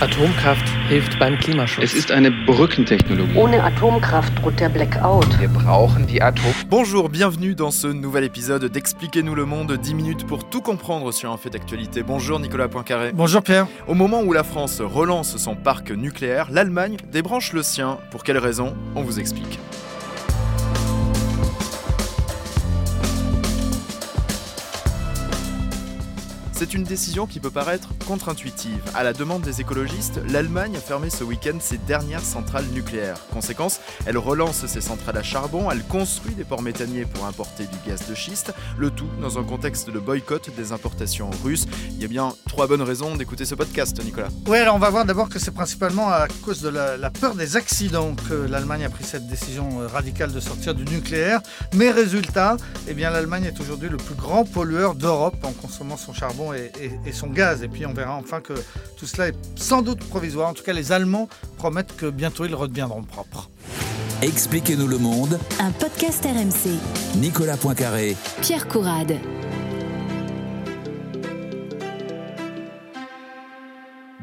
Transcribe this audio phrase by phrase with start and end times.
[0.00, 1.82] Atomkraft hilft beim Klimaschutz.
[1.82, 3.36] Es ist eine Brückentechnologie.
[3.36, 5.26] Ohne Atomkraft droht der Blackout.
[5.40, 6.52] Wir brauchen die Atom.
[6.70, 11.32] Bonjour, bienvenue dans ce nouvel épisode d'Expliquez-nous le monde, 10 minutes pour tout comprendre sur
[11.32, 12.04] un fait d'actualité.
[12.04, 13.10] Bonjour Nicolas Poincaré.
[13.12, 13.66] Bonjour Pierre.
[13.88, 17.98] Au moment où la France relance son parc nucléaire, l'Allemagne débranche le sien.
[18.12, 19.58] Pour quelles raisons On vous explique.
[26.58, 28.82] C'est une décision qui peut paraître contre-intuitive.
[28.92, 33.20] À la demande des écologistes, l'Allemagne a fermé ce week-end ses dernières centrales nucléaires.
[33.32, 37.76] Conséquence, elle relance ses centrales à charbon, elle construit des ports méthaniers pour importer du
[37.88, 41.66] gaz de schiste, le tout dans un contexte de boycott des importations russes.
[41.90, 44.26] Il y a bien trois bonnes raisons d'écouter ce podcast, Nicolas.
[44.48, 47.36] Oui, alors on va voir d'abord que c'est principalement à cause de la, la peur
[47.36, 51.40] des accidents que l'Allemagne a pris cette décision euh, radicale de sortir du nucléaire.
[51.74, 52.56] Mais résultat,
[52.88, 56.70] eh bien l'Allemagne est aujourd'hui le plus grand pollueur d'Europe en consommant son charbon et,
[56.80, 57.62] et, et, son gaz.
[57.62, 58.54] Et puis on verra enfin que
[58.96, 60.48] tout cela est sans doute provisoire.
[60.48, 63.50] En tout cas, les Allemands promettent que bientôt ils redeviendront propres.
[64.22, 65.38] Expliquez-nous le monde.
[65.60, 67.18] Un podcast RMC.
[67.20, 68.16] Nicolas Poincaré.
[68.40, 69.16] Pierre Courade.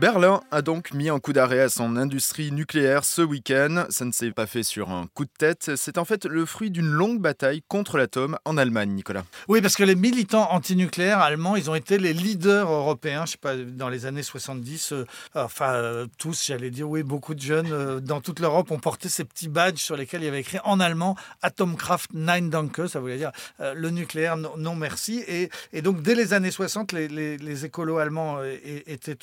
[0.05, 3.85] Berlin a donc mis un coup d'arrêt à son industrie nucléaire ce week-end.
[3.89, 5.71] Ça ne s'est pas fait sur un coup de tête.
[5.75, 9.23] C'est en fait le fruit d'une longue bataille contre l'atome en Allemagne, Nicolas.
[9.47, 13.37] Oui, parce que les militants antinucléaires allemands, ils ont été les leaders européens, je sais
[13.39, 14.91] pas, dans les années 70.
[14.91, 18.77] Euh, enfin, euh, tous, j'allais dire, oui, beaucoup de jeunes euh, dans toute l'Europe ont
[18.77, 22.87] porté ces petits badges sur lesquels il y avait écrit en allemand Atomkraft Nein Danke,
[22.87, 25.23] ça voulait dire le nucléaire, non, merci.
[25.27, 28.37] Et, donc, dès les années 60, les, les, les écolos allemands
[28.85, 29.17] étaient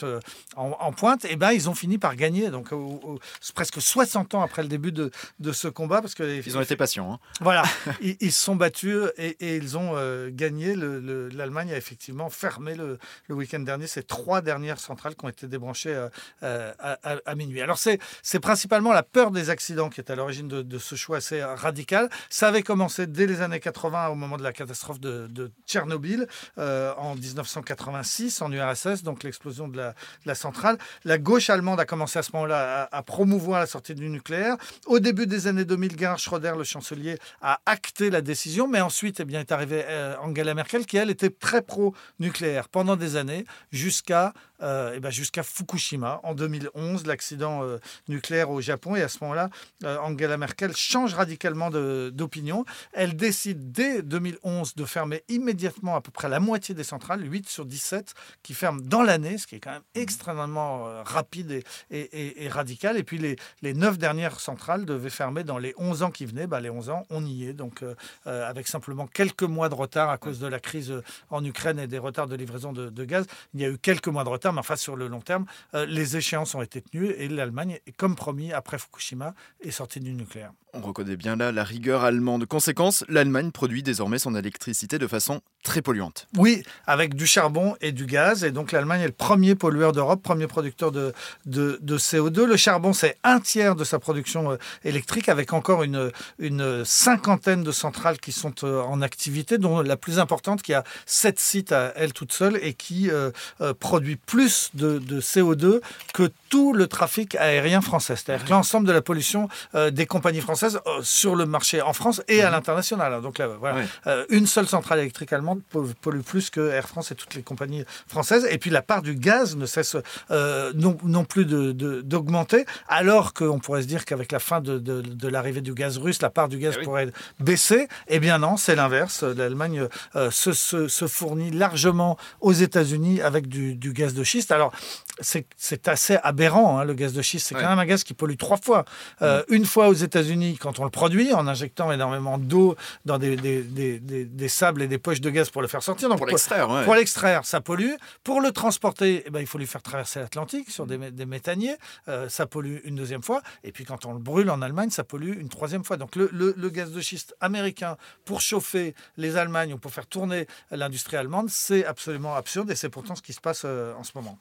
[0.56, 2.50] en en, en, pointe, et eh ben ils ont fini par gagner.
[2.50, 3.18] Donc au, au,
[3.54, 6.76] presque 60 ans après le début de, de ce combat, parce que ils ont été
[6.76, 7.12] patients.
[7.12, 7.18] Hein.
[7.40, 7.64] Voilà,
[8.00, 10.74] ils, ils, se sont battus et, et ils ont euh, gagné.
[10.76, 12.98] L'Allemagne a effectivement fermé le,
[13.28, 16.08] le week-end dernier ces trois dernières centrales qui ont été débranchées euh,
[16.42, 17.60] euh à, à, à, minuit.
[17.60, 21.18] Alors c'est principalement la peur des accidents qui est à l'origine de, de, ce choix
[21.18, 22.08] assez radical.
[22.30, 26.26] Ça avait commencé dès les années 80 au moment de la catastrophe de, de Tchernobyl
[26.58, 29.92] euh, en 1986 en URSS, donc l'explosion de
[30.24, 30.78] la centrale centrale.
[31.04, 34.56] La gauche allemande a commencé à ce moment-là à, à, promouvoir la sortie du nucléaire.
[34.86, 39.20] Au début des années 2000, Gerhard Schröder, le chancelier, a acté la décision, mais ensuite
[39.20, 43.44] eh bien, est arrivée euh, Angela Merkel, qui elle était très pro-nucléaire pendant des années,
[43.72, 48.94] jusqu'à euh, eh ben, jusqu'à Fukushima en 2011, l'accident euh, nucléaire au Japon.
[48.94, 49.50] Et à ce moment-là,
[49.84, 52.64] euh, Angela Merkel change radicalement d'opinion.
[52.92, 57.48] Elle décide dès 2011 de fermer immédiatement à peu près la moitié des centrales, 8
[57.48, 61.64] sur 17, qui ferment dans l'année, ce qui est quand même extrêmement euh, rapide et,
[61.90, 62.96] et, et, et, radical.
[62.96, 66.46] Et puis les, les 9 dernières centrales devaient fermer dans les 11 ans qui venaient.
[66.46, 67.52] Bah, les 11 ans, on y est.
[67.52, 67.94] Donc euh,
[68.24, 70.94] avec simplement quelques mois de retard à cause de la crise
[71.30, 74.08] en Ukraine et des retards de livraison de, de gaz, il y a eu quelques
[74.08, 77.10] mois de retard mais enfin sur le long terme, euh, les échéances ont été tenues
[77.10, 80.52] et l'Allemagne, comme promis, après Fukushima, est sortie du nucléaire.
[80.74, 82.46] On reconnaît bien là la rigueur allemande.
[82.46, 86.26] Conséquence, l'Allemagne produit désormais son électricité de façon très polluante.
[86.36, 88.44] Oui, avec du charbon et du gaz.
[88.44, 91.12] Et donc l'Allemagne est le premier pollueur d'Europe, premier producteur de,
[91.46, 92.44] de, de, CO2.
[92.44, 97.62] Le charbon, c'est un tiers de sa production euh, électrique, avec encore une, une cinquantaine
[97.62, 101.72] de centrales qui sont euh, en activité, dont la plus importante qui a sept sites
[101.72, 103.30] à elle toute seule et qui euh,
[103.60, 105.80] euh, produit plus de, de, CO2
[106.12, 108.16] que tout le trafic aérien français.
[108.16, 112.42] C'est-à-dire l'ensemble de la pollution euh, des compagnies françaises sur le marché en France et
[112.42, 112.52] à Mhm.
[112.52, 113.22] l'international.
[113.22, 113.82] Donc là, voilà,
[114.28, 118.46] une seule centrale électrique allemande pollue plus que Air France et toutes les compagnies françaises.
[118.50, 119.96] Et puis la part du gaz ne cesse
[120.30, 124.60] euh, non, non, plus d'augmenter, de, de, alors qu'on pourrait se dire qu'avec la fin
[124.60, 126.84] de, de l'arrivée du gaz russe, la part du gaz Eh oui.
[126.84, 127.88] pourrait baisser.
[128.08, 129.22] Eh bien non, c'est l'inverse.
[129.22, 129.86] L'Allemagne
[130.16, 134.50] euh, se, se, se, fournit largement aux États-Unis avec du, du, gaz de schiste.
[134.50, 134.72] Alors
[135.20, 137.48] c'est assez aberrant, hein, le gaz de schiste.
[137.48, 137.62] C'est ouais.
[137.62, 138.84] quand même un gaz qui pollue trois fois.
[139.20, 139.54] Euh, mmh.
[139.54, 143.62] Une fois aux États-Unis, quand on le produit, en injectant énormément d'eau dans des, des,
[143.62, 146.08] des, des, sables et des poches de gaz pour le faire sortir.
[146.08, 146.84] Donc pour l'extraire, ouais.
[146.84, 147.92] Pour l'extraire, ça pollue.
[148.24, 151.76] Pour le transporter, eh ben, il faut lui faire traverser l'Atlantique sur des, méthaniers.
[152.08, 153.42] Euh, ça pollue une deuxième fois.
[153.64, 155.96] Et puis quand on le brûle en Allemagne, ça pollue une troisième fois.
[155.96, 160.06] Donc le, le, le gaz de schiste américain pour chauffer les Allemagnes ou pour faire
[160.06, 164.04] tourner l'industrie allemande, c'est absolument absurde et c'est pourtant ce qui se passe euh, en
[164.04, 164.38] ce moment.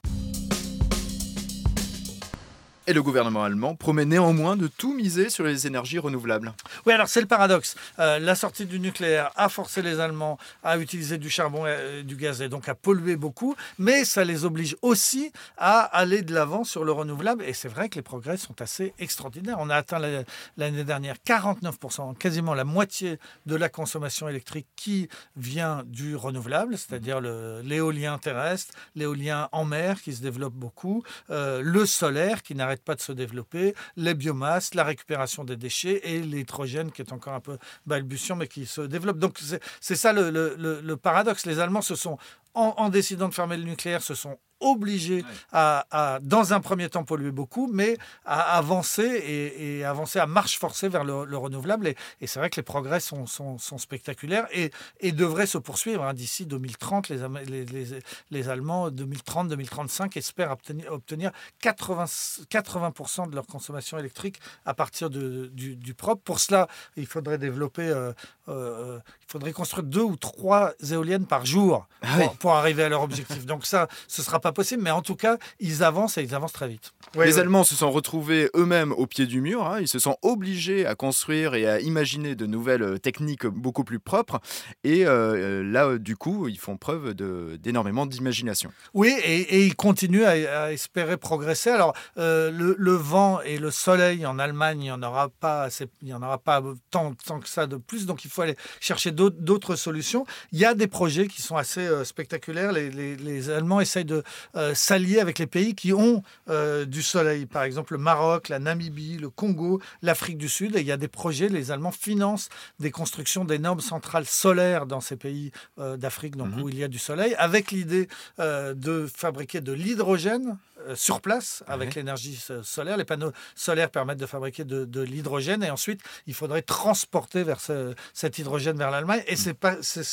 [2.87, 6.51] Et le gouvernement allemand promet néanmoins de tout miser sur les énergies renouvelables.
[6.87, 7.75] Oui, alors c'est le paradoxe.
[7.99, 12.15] Euh, la sortie du nucléaire a forcé les Allemands à utiliser du charbon et du
[12.15, 16.63] gaz et donc à polluer beaucoup, mais ça les oblige aussi à aller de l'avant
[16.63, 17.43] sur le renouvelable.
[17.43, 19.57] Et c'est vrai que les progrès sont assez extraordinaires.
[19.59, 20.23] On a atteint la-
[20.57, 25.07] l'année dernière 49%, quasiment la moitié de la consommation électrique qui
[25.37, 27.21] vient du renouvelable, c'est-à-dire
[27.63, 32.95] l'éolien terrestre, l'éolien en mer qui se développe beaucoup, euh, le solaire qui n'arrête pas
[32.95, 37.39] de se développer, les biomasses, la récupération des déchets et l'hydrogène qui est encore un
[37.39, 39.17] peu balbutiant mais qui se développe.
[39.19, 39.39] Donc
[39.81, 41.45] c'est ça le, le- le- le paradoxe.
[41.45, 42.17] Les Allemands se sont,
[42.53, 46.89] en, en décidant de fermer le nucléaire, se sont obligés à, à, dans un premier
[46.89, 51.37] temps, polluer beaucoup, mais à avancer et, et avancer à marche forcée vers le, le
[51.37, 51.87] renouvelable.
[51.87, 55.57] Et, et c'est vrai que les progrès sont, sont, sont spectaculaires et, et devraient se
[55.57, 56.13] poursuivre hein.
[56.13, 57.09] d'ici 2030.
[57.09, 57.99] Les, les, les-
[58.29, 62.05] les Allemands, 2030-2035, espèrent obtenir, obtenir 80,
[62.49, 66.21] 80% de leur consommation électrique à partir de- du, du propre.
[66.23, 68.13] Pour cela, il faudrait développer, euh,
[68.47, 72.37] euh, il faudrait construire deux ou trois éoliennes par jour Ah pour, oui.
[72.39, 73.45] pour arriver à leur objectif.
[73.45, 76.53] Donc ça, ce sera pas possible, mais en tout cas, ils avancent et ils avancent
[76.53, 76.91] très vite.
[77.15, 79.65] les Allemands se sont retrouvés eux-mêmes au pied du mur.
[79.65, 79.79] hein.
[79.79, 83.99] Ils se sont obligés à construire et à imaginer de nouvelles euh, techniques beaucoup plus
[83.99, 84.39] propres.
[84.83, 87.13] Et euh, là, euh, du coup, ils font preuve
[87.59, 88.71] d'énormément d'imagination.
[88.93, 91.69] Oui, et, et ils continuent à, à espérer progresser.
[91.69, 95.63] Alors, euh, le, le vent et le soleil en Allemagne, il n'y en aura pas,
[95.63, 98.05] assez- il y en aura pas tant, tant que ça de plus.
[98.05, 100.25] Donc, il faut aller chercher d'autres- d'autres solutions.
[100.51, 102.71] Il y a des projets qui sont assez euh, spectaculaires.
[102.71, 104.23] Les, les- les Allemands essayent de
[104.55, 107.45] euh, s'allier avec les pays qui ont euh, du soleil.
[107.45, 110.75] Par exemple, le Maroc, la Namibie, le Congo, l'Afrique du Sud.
[110.75, 111.49] Et il y a des projets.
[111.49, 112.49] Les Allemands financent
[112.79, 116.87] des constructions d'énormes centrales solaires dans ces pays euh, d'Afrique, donc où il y a
[116.87, 118.07] du soleil, avec l'idée
[118.39, 120.57] de fabriquer de l'hydrogène
[120.95, 121.95] sur place avec Ouais.
[121.95, 122.97] l'énergie so- solaire.
[122.97, 127.59] Les panneaux solaires permettent de fabriquer de, de l'hydrogène et ensuite il faudrait transporter vers
[127.61, 129.23] ce- cet hydrogène vers l'Allemagne.
[129.27, 130.03] Et c'est pas c'est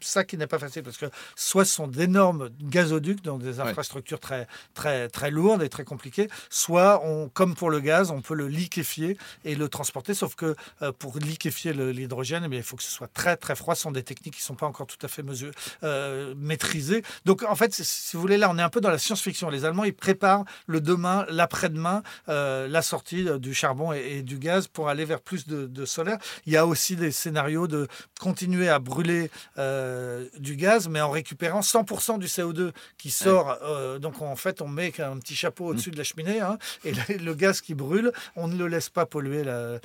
[0.00, 1.06] ça, qui n'est pas facile parce que
[1.36, 6.28] soit ce sont d'énormes gazoducs donc des infrastructures très très très lourdes et très compliquées,
[6.50, 10.14] soit on comme pour le gaz on peut le liquéfier et le transporter.
[10.14, 13.74] Sauf que euh, pour liquéfier l'hydrogène, eh il faut que ce soit très très froid.
[13.74, 15.52] Ce sont des techniques qui ne sont pas encore tout à fait mesure,
[15.84, 17.02] euh, maîtrisées.
[17.24, 19.48] Donc en fait, si- si vous voulez, là, on est un peu dans la science-fiction.
[19.50, 24.22] Les Allemands, ils préparent le demain, l'après-demain, euh, la sortie euh, du charbon et, et
[24.22, 26.18] du gaz pour aller vers plus de, de solaire.
[26.46, 27.88] Il y a aussi des scénarios de
[28.20, 33.58] continuer à brûler euh, du gaz, mais en récupérant 100% du CO2 qui sort.
[33.62, 36.92] euh, donc en fait, on met un petit chapeau au-dessus de la cheminée hein, et
[37.18, 39.78] le, gaz qui brûle, on ne le laisse pas polluer la-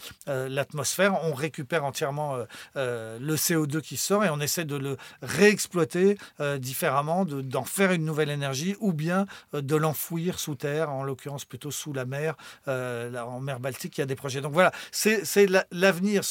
[0.48, 1.24] l'atmosphère.
[1.24, 2.38] On récupère entièrement
[2.76, 6.18] le CO2 qui sort et on essaie de le réexploiter
[6.60, 11.46] différemment, de- d'en faire une nouvelle énergie ou bien de l'enfouir sous terre, en l'occurrence
[11.46, 12.36] plutôt sous la mer,
[12.68, 14.42] euh, là, en mer Baltique, il y a des projets.
[14.42, 16.22] Donc voilà, c'est la- l'avenir.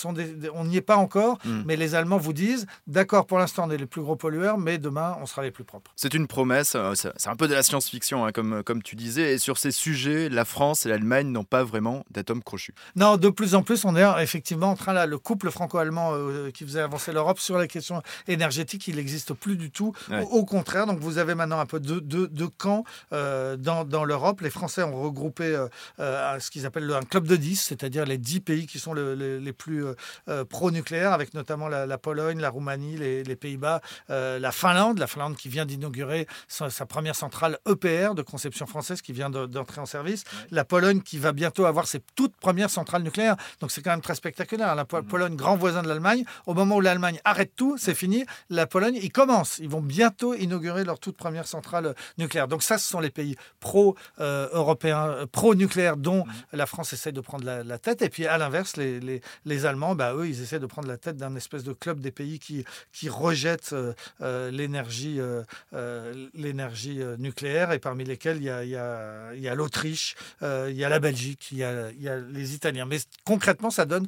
[0.54, 1.62] on n'y est pas encore, Mm.
[1.66, 4.78] mais les Allemands vous disent, d'accord, pour l'instant on est les plus gros pollueurs, mais
[4.78, 5.90] demain on sera les plus propres.
[5.96, 9.34] C'est une promesse, euh, c'est un peu de la science-fiction, hein, comme, comme tu disais.
[9.34, 12.74] Et sur ces sujets, la France et l'Allemagne n'ont pas vraiment d'atomes crochus.
[12.96, 16.50] Non, de plus en plus, on est effectivement en train là, le couple franco-allemand euh,
[16.50, 19.92] qui faisait avancer l'Europe sur les questions énergétiques, il n'existe plus du tout.
[20.10, 20.22] Ouais.
[20.22, 23.84] Au, au contraire, donc vous avez maintenant un peu deux, deux- deux camps euh, dans,
[23.84, 24.40] dans l'Europe.
[24.42, 25.68] Les Français ont regroupé euh,
[26.00, 28.92] euh, ce qu'ils appellent le- un club de 10, c'est-à-dire les 10 pays qui sont
[28.92, 29.84] le- le- les plus
[30.28, 35.06] euh, pro-nucléaires, avec notamment la, la Pologne, la Roumanie, les, les Pays-Bas, la Finlande, la
[35.06, 39.46] Finlande qui vient d'inaugurer sa, sa première centrale EPR de conception française qui vient de-
[39.46, 43.36] d'entrer en service, la Pologne qui va bientôt avoir ses toutes premières centrales nucléaires.
[43.60, 44.74] Donc c'est quand même très spectaculaire.
[44.74, 48.24] La Po- Pologne, grand voisin de l'Allemagne, au moment où l'Allemagne arrête tout, c'est fini.
[48.50, 49.58] La Pologne, ils commencent.
[49.58, 52.48] Ils vont bientôt inaugurer leur toute première centrale nucléaire.
[52.48, 57.44] Donc ça, ce sont les pays pro-européens, euh, pro-nucléaires dont la France essaie de prendre
[57.44, 58.02] la, la tête.
[58.02, 60.96] Et puis à l'inverse, les, les- les Allemands, bah, eux, ils essaient de prendre la
[60.96, 67.00] tête d'un espèce de club des pays qui, qui rejettent euh, euh, l'énergie euh, l'énergie
[67.18, 70.68] nucléaire et parmi lesquels il y a, il y a- il y a l'Autriche, euh,
[70.70, 72.86] il y a la Belgique, il y a, il y a les Italiens.
[72.86, 74.06] Mais concrètement, ça donne,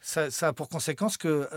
[0.00, 1.48] ça, ça a pour conséquence que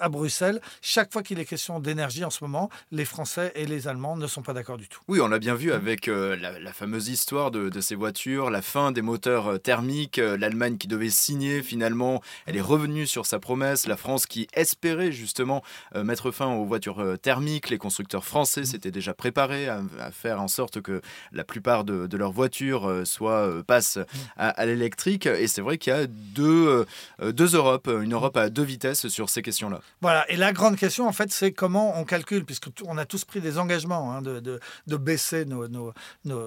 [0.00, 3.86] à Bruxelles, chaque fois qu'il est question d'énergie en ce moment, les Français et les
[3.86, 5.00] Allemands ne sont pas d'accord du tout.
[5.08, 8.50] Oui, on l'a bien vu avec euh, la, la fameuse histoire de, de ces voitures,
[8.50, 13.06] la fin des moteurs euh, thermiques, euh, l'Allemagne qui devait signer finalement, elle est revenue
[13.06, 15.62] sur sa promesse, la France qui espérait justement
[15.94, 20.40] euh, mettre fin aux voitures thermiques, les constructeurs français s'étaient déjà préparés à, à faire
[20.40, 21.00] en sorte que
[21.32, 23.98] la plupart de, de leurs voitures soient, euh, passent
[24.36, 26.86] à, à l'électrique, et c'est vrai qu'il y a deux,
[27.20, 29.80] deux Europes, une Europe à deux vitesses sur ces questions-là.
[30.00, 33.24] Voilà, et la grande question, en fait, c'est comment on calcule, puisque on a tous
[33.24, 34.60] pris des engagements hein, de,
[34.96, 35.68] baisser nos-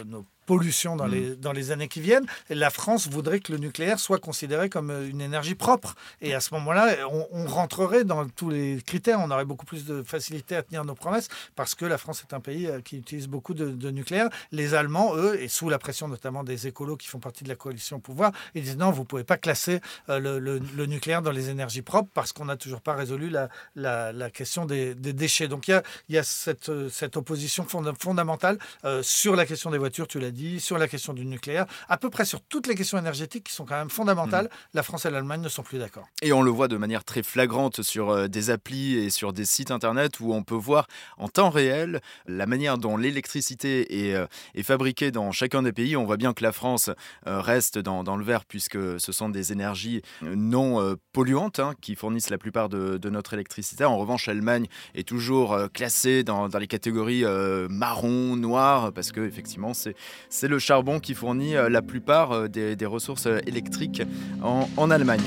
[0.06, 2.26] nos pollution dans, les, dans les années qui viennent.
[2.50, 5.96] La France voudrait que le nucléaire soit considéré comme euh, une énergie propre.
[6.22, 9.20] Et à ce moment-là, on, on rentrerait dans tous les critères.
[9.20, 12.34] On aurait beaucoup plus de facilité à tenir nos promesses parce que la France est
[12.34, 14.30] un pays euh, qui utilise beaucoup de, de nucléaire.
[14.52, 17.56] Les Allemands, eux, et sous la pression notamment des écolos qui font partie de la
[17.56, 20.86] coalition au pouvoir, ils disent non, vous ne pouvez pas classer euh, le, le- le
[20.86, 24.66] nucléaire dans les énergies propres parce qu'on n'a toujours pas résolu la, la- la question
[24.66, 25.48] des, des déchets.
[25.48, 29.70] Donc il y a, y a cette, cette opposition fonda- fondamentale euh, sur la question
[29.72, 32.68] des voitures, tu l'as dit, sur la question du nucléaire, à peu près sur toutes
[32.68, 34.50] les questions énergétiques qui sont quand même fondamentales.
[34.74, 36.08] La France et l'Allemagne ne sont plus d'accord.
[36.22, 39.46] Et on le voit de manière très flagrante sur euh, des applis et sur des
[39.46, 40.88] sites internet où on peut voir
[41.18, 44.26] en temps réel la manière dont l'électricité est, euh,
[44.56, 45.96] est fabriquée dans chacun des pays.
[45.96, 46.90] On voit bien que la France
[47.28, 51.96] euh, reste dans, dans le vert puisque ce sont des énergies non polluantes hein, qui
[51.96, 53.86] fournissent la plupart de, de notre électricité.
[53.86, 59.22] En revanche, l'Allemagne est toujours classée dans, dans les catégories euh, marron, noir, parce que
[59.22, 59.96] effectivement, c'est
[60.30, 64.02] c'est le charbon qui fournit euh, la plupart euh, des, des ressources euh, électriques
[64.42, 65.22] en, en Allemagne.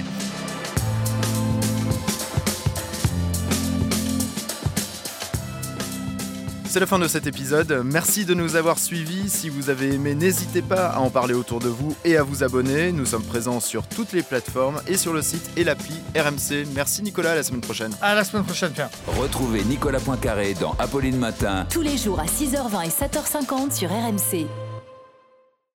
[6.77, 7.81] C'est la fin de cet épisode.
[7.87, 9.31] Merci de nous avoir suivis.
[9.31, 12.45] Si vous avez aimé, n'hésitez pas à en parler autour de vous et à vous
[12.45, 12.93] abonner.
[12.93, 16.67] Nous sommes présents sur toutes les plateformes et sur le site et l'appli RMC.
[16.75, 17.93] Merci Nicolas, à la semaine prochaine.
[18.03, 18.91] À la semaine prochaine, Pierre.
[19.07, 21.67] Retrouvez Nicolas Poincaré dans Apolline Matin.
[21.71, 24.47] Tous les jours à 6h20 et 7h50 sur RMC.